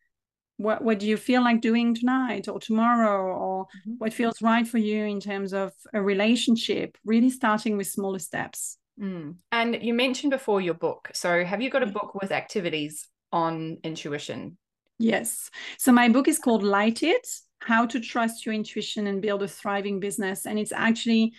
[0.57, 3.93] what what do you feel like doing tonight or tomorrow or mm-hmm.
[3.97, 8.77] what feels right for you in terms of a relationship really starting with smaller steps.
[9.01, 9.35] Mm.
[9.51, 11.09] and you mentioned before your book.
[11.13, 12.93] So have you got a book with activities
[13.31, 14.57] on intuition?
[14.99, 15.49] Yes.
[15.77, 17.27] So my book is called light it
[17.65, 20.45] how to trust your intuition and build a thriving business.
[20.45, 21.33] And it's actually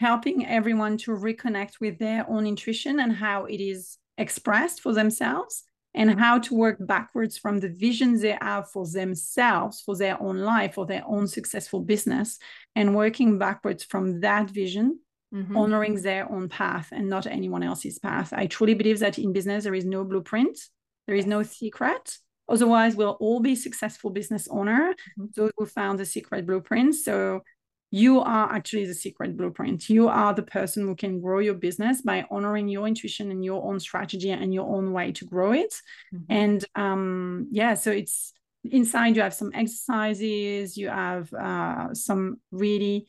[0.00, 5.62] helping everyone to reconnect with their own intuition and how it is expressed for themselves
[5.92, 10.38] and how to work backwards from the visions they have for themselves, for their own
[10.38, 12.38] life, for their own successful business,
[12.74, 14.98] and working backwards from that vision,
[15.34, 15.54] mm-hmm.
[15.54, 18.32] honoring their own path and not anyone else's path.
[18.32, 20.58] I truly believe that in business, there is no blueprint,
[21.06, 22.16] there is no secret.
[22.48, 25.26] Otherwise, we'll all be successful business owner, mm-hmm.
[25.36, 26.94] those who found the secret blueprint.
[26.94, 27.42] So
[27.90, 29.88] you are actually the secret blueprint.
[29.88, 33.64] You are the person who can grow your business by honoring your intuition and your
[33.64, 35.74] own strategy and your own way to grow it.
[36.14, 36.32] Mm-hmm.
[36.32, 38.32] And um, yeah, so it's
[38.64, 43.08] inside you have some exercises, you have uh, some really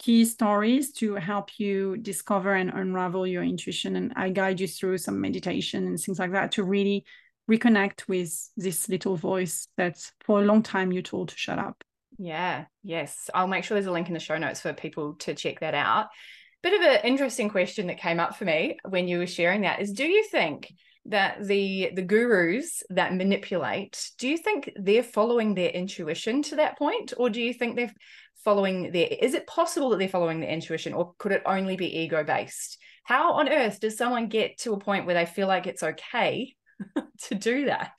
[0.00, 3.94] key stories to help you discover and unravel your intuition.
[3.94, 7.04] And I guide you through some meditation and things like that to really
[7.48, 11.84] reconnect with this little voice that for a long time you told to shut up.
[12.18, 13.30] Yeah, yes.
[13.34, 15.74] I'll make sure there's a link in the show notes for people to check that
[15.74, 16.08] out.
[16.62, 19.80] Bit of an interesting question that came up for me when you were sharing that
[19.80, 20.70] is do you think
[21.06, 26.76] that the the gurus that manipulate do you think they're following their intuition to that
[26.76, 27.94] point or do you think they're
[28.44, 32.00] following their is it possible that they're following their intuition or could it only be
[32.00, 35.66] ego based how on earth does someone get to a point where they feel like
[35.66, 36.54] it's okay
[37.22, 37.98] to do that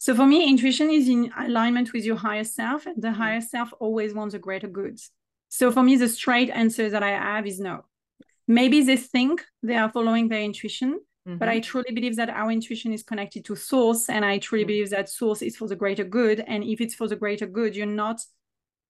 [0.00, 3.70] so for me, intuition is in alignment with your higher self, and the higher self
[3.80, 4.98] always wants a greater good.
[5.50, 7.84] So for me, the straight answer that I have is no.
[8.48, 11.36] Maybe they think they are following their intuition, mm-hmm.
[11.36, 11.70] but I mm-hmm.
[11.70, 14.68] truly believe that our intuition is connected to source, and I truly mm-hmm.
[14.68, 16.42] believe that source is for the greater good.
[16.46, 18.22] And if it's for the greater good, you're not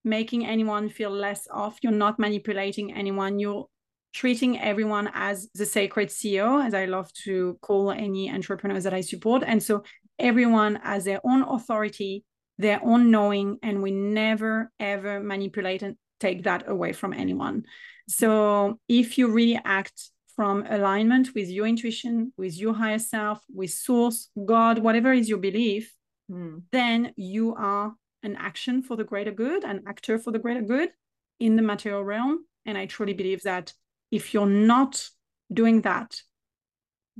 [0.04, 1.78] making anyone feel less off.
[1.82, 3.40] You're not manipulating anyone.
[3.40, 3.66] You're
[4.12, 9.00] treating everyone as the sacred CEO, as I love to call any entrepreneurs that I
[9.00, 9.42] support.
[9.46, 9.82] And so
[10.20, 12.24] everyone has their own authority,
[12.58, 17.64] their own knowing, and we never ever manipulate and take that away from anyone.
[18.08, 23.70] So if you really act from alignment with your intuition, with your higher self, with
[23.70, 25.92] source, God, whatever is your belief,
[26.30, 26.62] mm.
[26.72, 30.90] then you are an action for the greater good, an actor for the greater good
[31.38, 32.44] in the material realm.
[32.66, 33.72] And I truly believe that
[34.10, 35.08] if you're not
[35.52, 36.16] doing that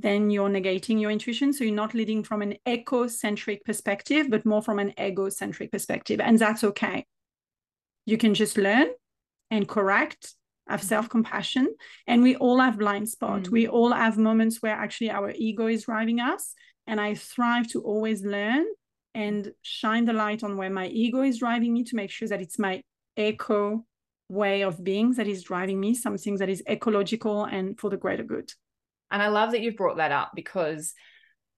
[0.01, 1.53] then you're negating your intuition.
[1.53, 6.19] So you're not leading from an eco-centric perspective, but more from an ego-centric perspective.
[6.19, 7.05] And that's okay.
[8.05, 8.87] You can just learn
[9.49, 10.35] and correct,
[10.67, 10.87] have mm-hmm.
[10.87, 11.75] self-compassion.
[12.07, 13.43] And we all have blind spot.
[13.43, 13.49] Mm.
[13.49, 16.53] We all have moments where actually our ego is driving us.
[16.87, 18.65] And I thrive to always learn
[19.13, 22.41] and shine the light on where my ego is driving me to make sure that
[22.41, 22.81] it's my
[23.17, 23.85] eco
[24.29, 28.23] way of being that is driving me, something that is ecological and for the greater
[28.23, 28.51] good.
[29.11, 30.93] And I love that you've brought that up because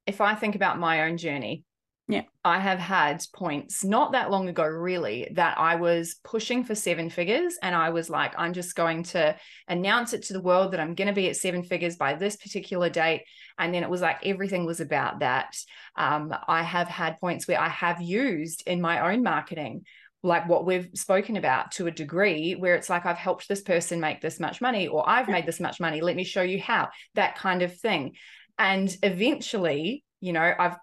[0.05, 1.63] if I think about my own journey,
[2.09, 6.75] yeah, I have had points not that long ago, really, that I was pushing for
[6.75, 7.57] seven figures.
[7.63, 9.37] And I was like, I'm just going to
[9.69, 12.35] announce it to the world that I'm going to be at seven figures by this
[12.35, 13.23] particular date.
[13.57, 15.55] And then it was like everything was about that.
[15.95, 19.85] Um, I have had points where I have used in my own marketing
[20.23, 23.99] like what we've spoken about to a degree where it's like i've helped this person
[23.99, 26.01] make this much money or i've made this much money.
[26.01, 28.15] Let me show you how that kind of thing.
[28.57, 30.77] And eventually you know i've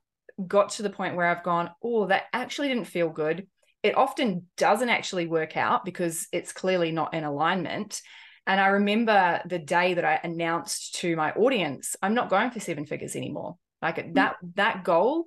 [0.46, 3.46] got to the point where i've gone oh that actually didn't feel good.
[3.82, 8.02] It often doesn't actually work out because it's clearly not in alignment.
[8.46, 12.60] And I remember the day that I announced to my audience, I'm not going for
[12.60, 13.56] seven figures anymore.
[13.80, 14.14] Like mm.
[14.14, 15.26] that that goal,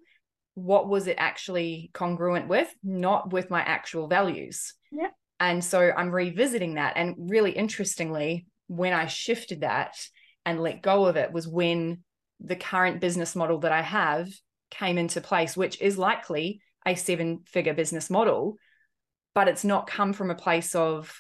[0.56, 2.74] what was it actually congruent with?
[2.84, 4.74] Not with my actual values.
[4.92, 5.10] Yeah.
[5.40, 6.94] And so I'm revisiting that.
[6.96, 9.96] And really interestingly, when I shifted that
[10.46, 12.04] and let go of it was when
[12.40, 14.30] the current business model that I have
[14.70, 18.58] came into place, which is likely a seven figure business model,
[19.34, 21.14] but it's not come from a place of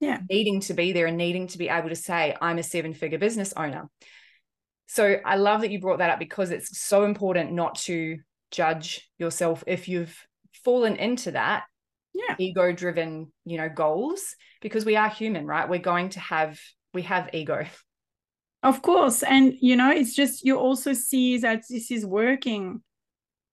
[0.00, 0.18] yeah.
[0.28, 3.18] needing to be there and needing to be able to say, I'm a seven figure
[3.18, 3.88] business owner.
[4.86, 8.18] So I love that you brought that up because it's so important not to
[8.50, 10.16] judge yourself if you've
[10.64, 11.64] fallen into that
[12.14, 12.36] yeah.
[12.38, 15.68] ego driven, you know, goals because we are human, right?
[15.68, 16.58] We're going to have
[16.92, 17.66] we have ego.
[18.62, 19.22] Of course.
[19.22, 22.82] And you know, it's just you also see that this is working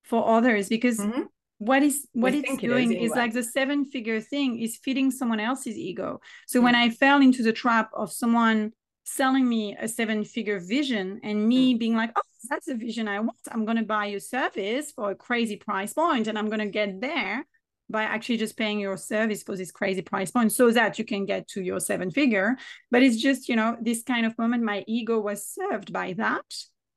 [0.04, 1.24] for others because mm-hmm
[1.62, 3.06] what is what it's doing it is, anyway.
[3.06, 6.64] is, like the seven figure thing is feeding someone else's ego so mm.
[6.64, 8.72] when i fell into the trap of someone
[9.04, 11.80] selling me a seven figure vision and me mm.
[11.80, 15.12] being like oh that's the vision i want i'm going to buy your service for
[15.12, 17.46] a crazy price point and i'm going to get there
[17.90, 21.26] by actually just paying your service for this crazy price point so that you can
[21.26, 22.56] get to your seven figure
[22.90, 26.46] but it's just you know this kind of moment my ego was served by that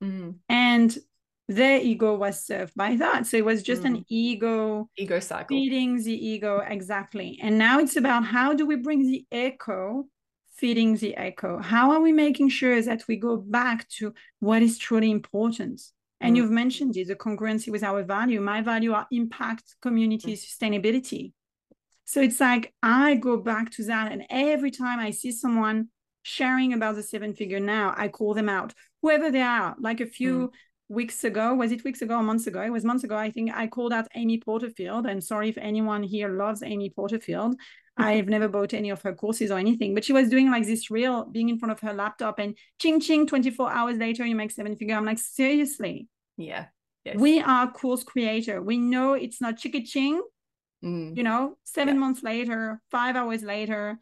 [0.03, 0.35] mm.
[0.49, 0.99] and
[1.49, 3.27] their ego was served by that.
[3.27, 3.87] So it was just mm.
[3.87, 7.39] an ego ego cycle feeding the ego exactly.
[7.43, 10.07] And now it's about how do we bring the echo
[10.65, 11.59] feeding the echo?
[11.59, 15.79] How are we making sure that we go back to what is truly important?
[16.23, 16.37] And mm.
[16.39, 18.41] you've mentioned it, the congruency with our value.
[18.41, 20.43] My value are impact, community, mm.
[20.43, 21.33] sustainability.
[22.07, 24.11] So it's like I go back to that.
[24.11, 25.89] And every time I see someone
[26.23, 28.73] sharing about the seven figure now, I call them out,
[29.03, 29.77] whoever they are.
[29.79, 30.53] Like a few mm
[30.91, 33.51] weeks ago was it weeks ago or months ago it was months ago i think
[33.55, 37.57] i called out amy porterfield and sorry if anyone here loves amy porterfield
[37.97, 40.91] i've never bought any of her courses or anything but she was doing like this
[40.91, 44.51] real being in front of her laptop and ching ching 24 hours later you make
[44.51, 46.67] seven figure i'm like seriously yeah
[47.05, 47.17] yes.
[47.17, 50.21] we are course creator we know it's not chicka ching
[50.85, 51.17] mm.
[51.17, 52.01] you know seven yeah.
[52.01, 53.99] months later five hours later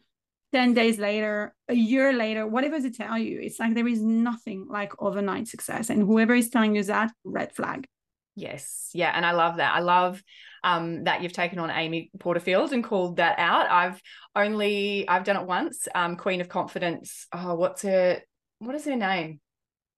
[0.53, 4.67] 10 days later, a year later, whatever they tell you, it's like there is nothing
[4.69, 5.89] like overnight success.
[5.89, 7.87] And whoever is telling you that, red flag.
[8.35, 8.89] Yes.
[8.93, 9.11] Yeah.
[9.13, 9.75] And I love that.
[9.75, 10.21] I love
[10.63, 13.69] um, that you've taken on Amy Porterfield and called that out.
[13.69, 14.01] I've
[14.35, 15.87] only, I've done it once.
[15.93, 17.27] Um, Queen of Confidence.
[17.31, 18.21] Oh, what's her,
[18.59, 19.39] what is her name?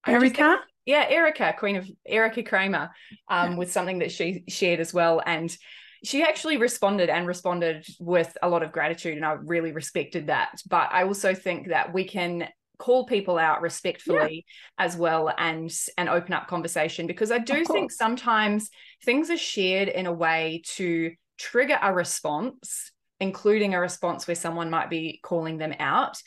[0.07, 0.59] Erika?
[0.85, 2.91] yeah, Erika, Queen of Erika Cramer,
[3.27, 3.57] um, yeah.
[3.57, 5.21] with something that she shared as well.
[5.25, 5.55] And
[6.03, 10.61] she actually responded and responded with a lot of gratitude and i really respected that
[10.69, 14.85] but i also think that we can call people out respectfully yeah.
[14.85, 18.69] as well and and open up conversation because i do think sometimes
[19.03, 24.69] things are shared in a way to trigger a response including a response where someone
[24.69, 26.21] might be calling them out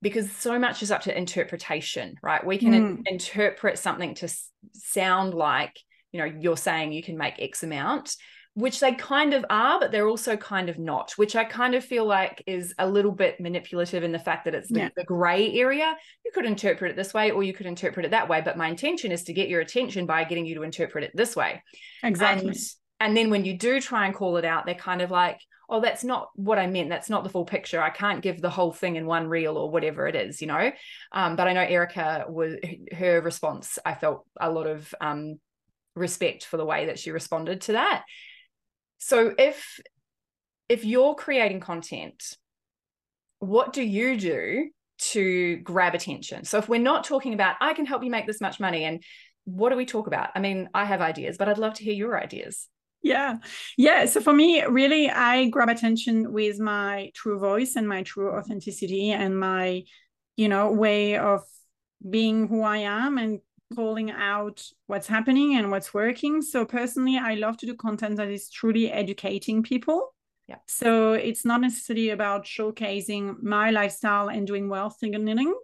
[0.00, 2.76] because so much is up to interpretation right we can mm.
[2.76, 5.78] in- interpret something to s- sound like
[6.12, 8.16] you know you're saying you can make x amount
[8.54, 11.84] which they kind of are, but they're also kind of not, which I kind of
[11.84, 14.88] feel like is a little bit manipulative in the fact that it's the, yeah.
[14.94, 15.96] the gray area.
[16.24, 18.68] You could interpret it this way or you could interpret it that way, but my
[18.68, 21.62] intention is to get your attention by getting you to interpret it this way.
[22.02, 22.48] Exactly.
[22.48, 22.56] And,
[23.00, 25.80] and then when you do try and call it out, they're kind of like, oh,
[25.80, 26.90] that's not what I meant.
[26.90, 27.80] That's not the full picture.
[27.80, 30.72] I can't give the whole thing in one reel or whatever it is, you know.
[31.10, 32.56] Um, but I know Erika was
[32.94, 33.78] her response.
[33.82, 35.40] I felt a lot of um,
[35.94, 38.04] respect for the way that she responded to that
[39.02, 39.80] so if
[40.68, 42.22] if you're creating content
[43.40, 46.44] what do you do to grab attention?
[46.44, 49.02] So if we're not talking about i can help you make this much money and
[49.44, 50.30] what do we talk about?
[50.36, 52.68] I mean i have ideas but i'd love to hear your ideas.
[53.02, 53.38] Yeah.
[53.76, 54.06] Yeah.
[54.06, 59.10] So for me really i grab attention with my true voice and my true authenticity
[59.10, 59.82] and my
[60.36, 61.42] you know way of
[62.08, 63.40] being who i am and
[63.74, 66.42] calling out what's happening and what's working.
[66.42, 70.14] So personally, I love to do content that is truly educating people.
[70.48, 70.56] Yeah.
[70.66, 75.54] So it's not necessarily about showcasing my lifestyle and doing wealth signaling.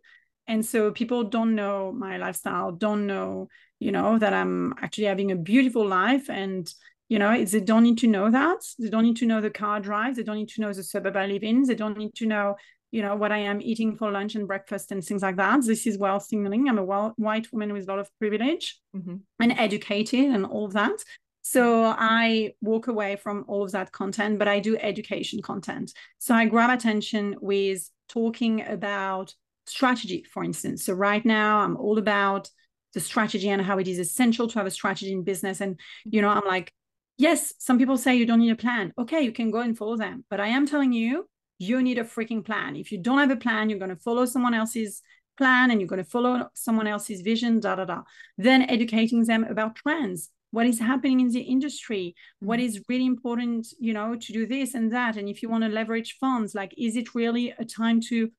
[0.47, 3.49] And so people don't know my lifestyle, don't know,
[3.81, 6.31] you know, that I'm actually having a beautiful life.
[6.31, 6.73] And,
[7.09, 8.61] you know, they don't need to know that.
[8.79, 10.17] They don't need to know the car drive.
[10.17, 11.65] They don't need to know the suburb I live in.
[11.65, 12.57] They don't need to know
[12.91, 15.65] you know what i am eating for lunch and breakfast and things like that.
[15.65, 19.17] This is wealth signaling i'm a well, white woman with a lot of privilege mm-hmm.
[19.41, 20.99] and educated and all of that.
[21.43, 25.93] So i walk away from all of that content but i do education content.
[26.19, 29.35] So i grab attention with talking about
[29.67, 30.85] strategy for instance.
[30.85, 32.49] So right now i'm all about
[32.95, 35.61] the strategy and how it is essential to have a strategy in business.
[35.61, 36.73] And you know i'm like
[37.19, 38.93] yes some people say you don't need a plan.
[38.99, 40.25] Okay you can go and follow them.
[40.31, 41.27] But i am telling you
[41.59, 42.77] you need a freaking plan.
[42.77, 45.03] If you don't have a plan, you're going to follow someone else's
[45.37, 48.03] plan and you're going to follow someone else's vision, da da da.
[48.37, 52.67] Then educating them about trends, what is happening in the industry, what Mm-hmm.
[52.89, 55.17] really important, you know, to do this and that.
[55.17, 58.31] And if you want to leverage funds, like, is it really a time to,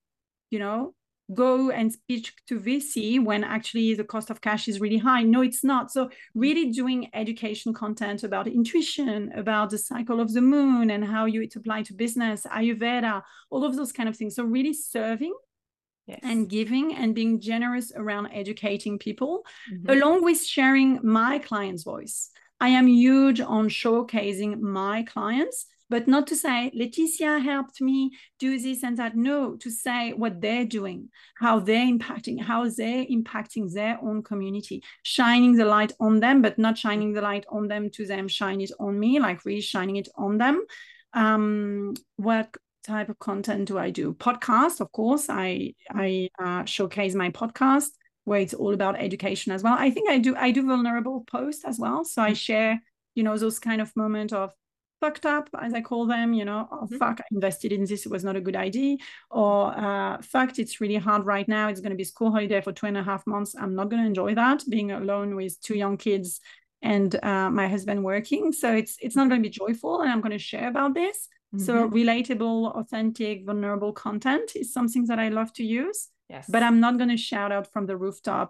[0.50, 0.94] you know,
[1.34, 5.24] go and speak to VC when actually the cost of cash is really high?
[5.24, 5.92] No, it's not.
[5.92, 11.26] So really doing education content about intuition, about the cycle of the moon and how
[11.26, 14.36] you it apply to business, Ayurveda, all of those kind of things.
[14.36, 15.34] So really serving
[16.08, 16.20] Yes.
[16.24, 19.92] and giving and being generous around educating people Mhm.
[19.96, 22.32] along with sharing my client's voice.
[22.60, 28.60] I am huge on showcasing my clients, but not to say Laetitia helped me do
[28.60, 29.16] this and that.
[29.16, 34.84] No, to say what they're doing, how they're impacting, how they're impacting their own community,
[35.04, 38.62] shining the light on them, but not shining the light on them to them, shine
[38.62, 40.64] it on me, like really shining it on them.
[41.14, 44.14] Um, what type of content do I do?
[44.14, 45.28] Podcast, of course.
[45.30, 47.90] I I uh, showcase my podcast
[48.26, 49.76] where it's all about education as well.
[49.78, 52.06] I think I do I do vulnerable posts as well.
[52.06, 52.80] So I share,
[53.16, 54.54] you know, those kind of moment of
[55.00, 56.98] fucked up, as I call them, you know, oh Mhm.
[56.98, 58.98] fuck, I invested in this, it was not a good idea.
[59.30, 61.70] Or uh fucked, it's really hard right now.
[61.70, 63.56] It's gonna be school holiday for two and a half months.
[63.62, 66.40] I'm not gonna enjoy that, being alone with two young kids
[66.82, 68.52] and uh, my husband working.
[68.62, 71.18] So it's it's not gonna be joyful and I'm gonna share about this.
[71.58, 71.92] So Mhm.
[72.00, 76.46] relatable, authentic, vulnerable content is something that I love to use yes.
[76.54, 78.50] but I'm not going to shout out from the rooftop,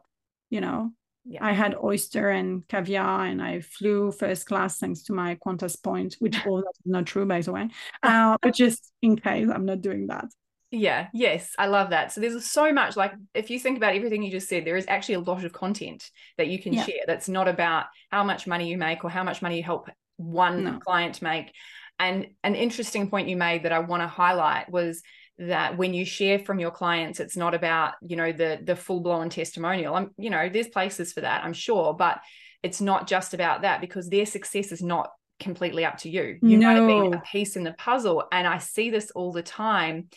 [0.50, 0.92] you know.
[1.30, 1.46] Yeah.
[1.46, 6.16] I had oyster and caviar and I flew first class thanks to my Qantas point,
[6.20, 7.70] which all that is not true, by the way.
[8.04, 10.26] Uh, but just in case I'm not doing that.
[10.72, 12.12] Yeah, yes, I love that.
[12.12, 14.86] So there's so much like if you think about everything you just said, there is
[14.88, 16.84] actually a lot of content that you can Yeah.
[16.86, 19.90] share that's not about how much money you make or how much money you help
[20.18, 20.80] one No.
[20.80, 21.52] client make.
[21.98, 25.02] And an interesting point you made that I want to highlight was
[25.40, 29.30] that when you share from your clients, it's not about, you know, the the full-blown
[29.30, 29.96] testimonial.
[29.96, 32.20] I'm, you know, there's places for that, I'm sure, but
[32.62, 35.10] it's not just about that because their success is not
[35.40, 36.38] completely up to you.
[36.42, 38.26] You might have been a piece in the puzzle.
[38.32, 40.10] And I see this all the time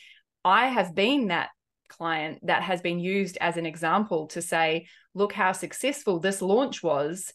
[0.45, 1.51] I have been that
[1.89, 6.83] client that has been used as an example to say, look how successful this launch
[6.83, 7.33] was.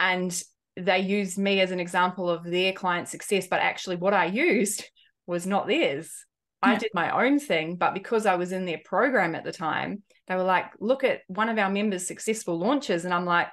[0.00, 0.42] And
[0.76, 3.46] they used me as an example of their client success.
[3.46, 4.84] But actually, what I used
[5.26, 6.10] was not theirs.
[6.62, 7.76] I did my own thing.
[7.76, 11.20] But because I was in their program at the time, they were like, look at
[11.28, 13.04] one of our members' successful launches.
[13.04, 13.48] And I'm like,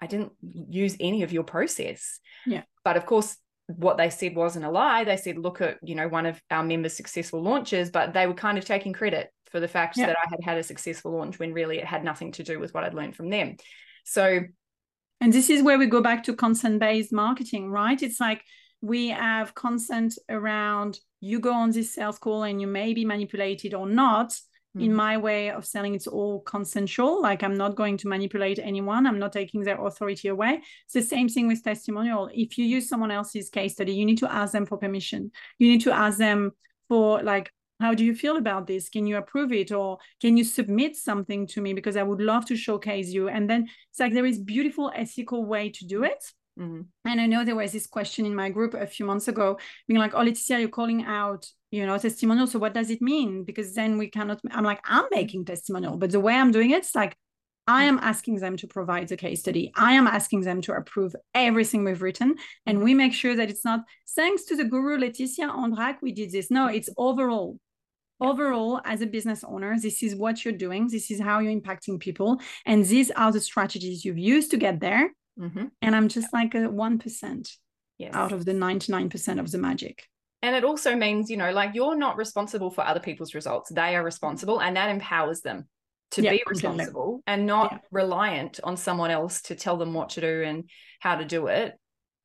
[0.00, 2.20] I didn't use any of your process.
[2.46, 2.62] Yeah.
[2.84, 3.36] But of course,
[3.66, 5.04] what they said wasn't a lie.
[5.04, 8.34] They said, look at, you know, one of our members' successful launches, but they were
[8.34, 10.06] kind of taking credit for the fact Yeah.
[10.06, 12.72] that I had had a successful launch when really it had nothing to do with
[12.72, 13.56] what I'd learned from them.
[14.04, 14.40] So,
[15.20, 18.00] And this is where we go back to consent based marketing, right?
[18.02, 18.42] It's like
[18.80, 23.74] we have consent around you go on this sales call and you may be manipulated
[23.74, 24.38] or not.
[24.74, 24.94] In Mhm.
[24.94, 27.20] my way of selling, it's all consensual.
[27.22, 29.06] Like I'm not going to manipulate anyone.
[29.06, 30.62] I'm not taking their authority away.
[30.84, 32.30] It's the same thing with testimonial.
[32.32, 35.32] If you use someone else's case study, you need to ask them for permission.
[35.58, 36.52] You need to ask them
[36.86, 37.50] for like,
[37.80, 38.88] how do you feel about this?
[38.88, 39.72] Can you approve it?
[39.72, 41.72] Or can you submit something to me?
[41.72, 43.28] Because I would love to showcase you.
[43.28, 46.22] And then it's like there is beautiful ethical way to do it.
[46.58, 46.86] Mhm.
[47.04, 50.00] And I know there was this question in my group a few months ago, being
[50.00, 52.46] like, "Oh, Laetitia, you're calling out, you know, testimonial.
[52.48, 53.44] So what does it mean?
[53.44, 56.78] Because then we cannot." I'm like, "I'm making testimonial, but the way I'm doing it,
[56.78, 57.16] it's like
[57.68, 59.70] I am asking them to provide the case study.
[59.76, 62.36] I am asking them to approve everything we've written,
[62.66, 63.80] and we make sure that it's not
[64.16, 66.50] thanks to the guru Laetitia Andrac we did this.
[66.50, 67.58] No, it's overall."
[68.20, 68.30] Yeah.
[68.30, 70.88] Overall, as a business owner, this is what you're doing.
[70.88, 72.40] This is how you're impacting people.
[72.66, 75.70] And these are the strategies you've used to get there Mhm.
[75.82, 77.50] and I'm just like a 1%
[77.98, 78.14] yes.
[78.14, 80.04] out of the 99% of the magic.
[80.42, 83.70] And it also means, you know, like you're not responsible for other people's results.
[83.70, 85.68] They are responsible and that empowers them
[86.12, 87.78] to Yeah, be responsible and not Yeah.
[87.90, 90.68] reliant on someone else to tell them what to do and
[91.00, 91.74] how to do it.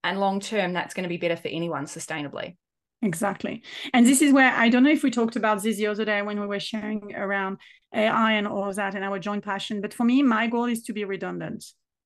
[0.04, 2.56] And long term, that's going to be better for anyone sustainably.
[3.02, 3.64] Exactly.
[3.94, 6.22] And this is where I don't know if we talked about this the other day
[6.22, 7.58] when we were sharing around
[7.94, 9.82] AI and all of that and our joint passion.
[9.82, 11.66] But for me, my goal is to be redundant.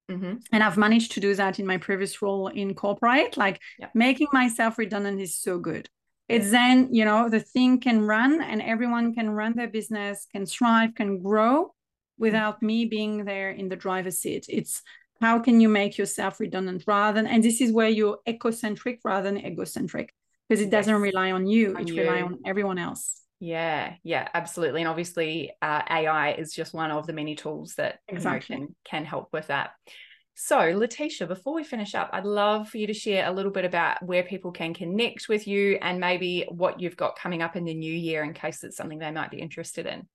[0.10, 3.38] Hmm And I've managed to do that in my previous role in corporate.
[3.38, 3.62] Like
[3.94, 5.90] making myself redundant is so good.
[6.30, 10.46] It's then, you know, the thing can run and everyone can run their business, can
[10.46, 11.74] thrive, can grow
[12.18, 14.46] without me being there in the driver's seat.
[14.50, 14.82] It's
[15.22, 19.32] how can you make yourself redundant rather than, and this is where you're ecocentric rather
[19.32, 20.14] than egocentric
[20.48, 21.02] because it doesn't Yes.
[21.02, 23.22] rely on you, On it rely on everyone else.
[23.40, 24.82] Yeah, yeah, absolutely.
[24.82, 28.56] And obviously, uh, AI is just one of the many tools that Exactly.
[28.56, 29.72] can can help with that.
[30.40, 33.66] So, Laetitia, before we finish up, I'd love for you to share a little bit
[33.66, 37.66] about where people can connect with you and maybe what you've got coming up in
[37.66, 40.08] the new year in case it's something they might be interested in.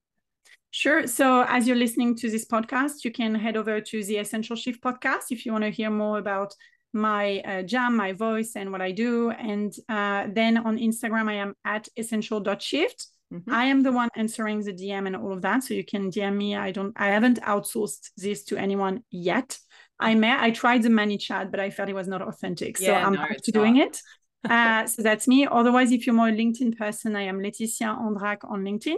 [0.71, 1.07] Sure.
[1.07, 4.81] So, as you're listening to this podcast, you can head over to the Essential Shift
[4.81, 6.55] podcast if you want to hear more about
[6.93, 9.31] my uh, jam, my voice, and what I do.
[9.31, 13.07] And uh, then on Instagram, I am at essential.shift.
[13.33, 13.53] Mm-hmm.
[13.53, 15.65] I am the one answering the DM and all of that.
[15.65, 16.55] So you can DM me.
[16.55, 19.59] I don't, I haven't outsourced this to anyone yet.
[19.99, 22.79] I may, I tried the ManyChat, but I felt it was not authentic.
[22.79, 23.61] Yeah, so I'm no, back to not.
[23.61, 24.03] doing it.
[24.49, 25.47] uh, so that's me.
[25.51, 28.97] Otherwise, if you're more a LinkedIn person, I am Laetitia Andrac on LinkedIn.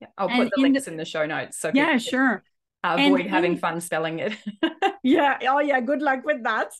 [0.00, 1.58] Yeah, I'll put and the links the, in the show notes.
[1.58, 2.44] So yeah, sure.
[2.84, 4.36] Avoid and having fun spelling it.
[5.02, 5.38] yeah.
[5.48, 5.80] Oh, yeah.
[5.80, 6.72] Good luck with that.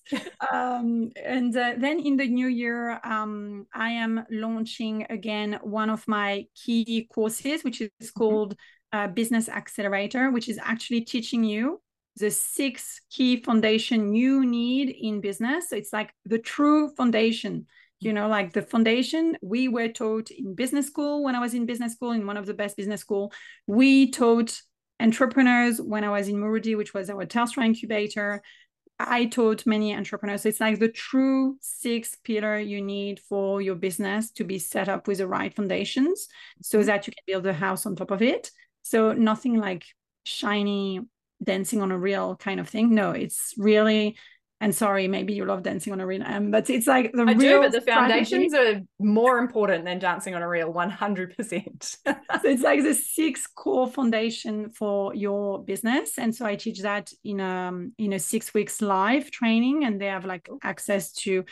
[0.52, 6.06] um, and uh, then in the new year, um, I am launching again one of
[6.06, 8.18] my key courses, which is mm-hmm.
[8.18, 8.56] called
[8.92, 11.80] uh, Business Accelerator, which is actually teaching you
[12.16, 15.70] the six key foundation you need in business.
[15.70, 17.66] So it's like the true foundation
[18.00, 21.64] you know like the foundation we were taught in business school when i was in
[21.64, 23.32] business school in one of the best business school
[23.68, 24.60] we taught
[25.00, 28.42] entrepreneurs when i was in muru-D, which was our telstra incubator
[28.98, 30.42] i taught many entrepreneurs.
[30.42, 34.88] So it's like the true six pillar you need for your business to be set
[34.88, 36.28] up with the right foundations
[36.62, 36.86] so mm-hmm.
[36.86, 38.50] that you can build a house on top of it.
[38.82, 39.84] So nothing like
[40.24, 41.00] shiny
[41.42, 42.94] dancing on a reel kind of thing.
[42.94, 44.16] No it's really
[44.64, 47.32] and sorry, maybe you love dancing on a reel, um, but it's like the I
[47.32, 47.38] real.
[47.38, 48.80] do, but the foundations strategy.
[48.80, 51.96] are more important than dancing on a reel, one hundred percent.
[52.44, 57.40] It's like the six core foundation for your business, and so I teach that in
[57.40, 61.44] a um, in a six weeks live training, and they have like access to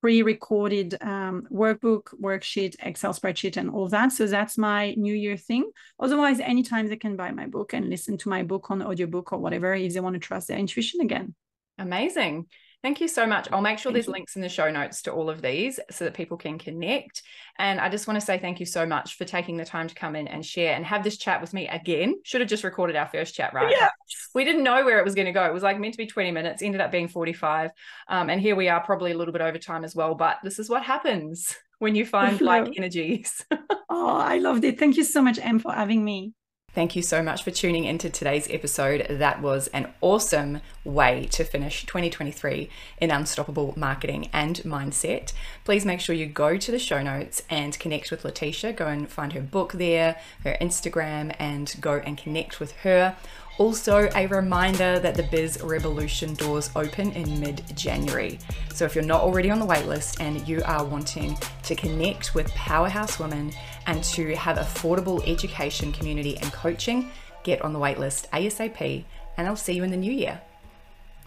[0.00, 4.10] pre-recorded um, workbook, worksheet, Excel spreadsheet, and all that.
[4.10, 5.70] So that's my New Year thing.
[6.00, 9.38] Otherwise, anytime they can buy my book and listen to my book on audiobook or
[9.38, 11.34] whatever if they want to trust their intuition again.
[11.78, 12.46] Amazing.
[12.82, 13.48] Thank you so much.
[13.50, 16.14] I'll make sure there's links in the show notes to all of these so that
[16.14, 17.22] people can connect.
[17.58, 19.94] And I just want to say thank you so much for taking the time to
[19.96, 22.14] come in and share and have this chat with me again.
[22.22, 23.74] Should have just recorded our first chat, right?
[23.76, 23.88] Yeah.
[24.36, 25.44] We didn't know where it was going to go.
[25.46, 27.72] It was like meant to be 20 minutes, ended up being 45.
[28.06, 30.14] Um, and here we are, probably a little bit over time as well.
[30.14, 33.44] But this is what happens when you find like energies.
[33.88, 34.78] oh, I loved it.
[34.78, 36.34] Thank you so much, Em, for having me.
[36.76, 39.06] Thank you so much for tuning into today's episode.
[39.08, 42.68] That was an awesome way to finish 2023
[43.00, 45.32] in unstoppable marketing and mindset.
[45.64, 48.74] Please make sure you go to the show notes and connect with Laetitia.
[48.74, 53.16] Go and find her book there, her Instagram, and go and connect with her.
[53.58, 58.38] Also, a reminder that the Biz Rebelution doors open in mid January.
[58.74, 62.50] So, if you're not already on the waitlist and you are wanting to connect with
[62.50, 63.52] powerhouse women
[63.86, 67.10] and to have affordable education, community, and coaching,
[67.44, 69.04] get on the waitlist ASAP,
[69.38, 70.42] and I'll see you in the new year.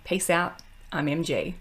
[0.04, 0.60] Peace out.
[0.92, 1.56] I'm MG.